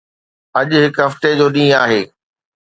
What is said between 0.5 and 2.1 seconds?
اڄ هڪ هفتي جو ڏينهن آهي.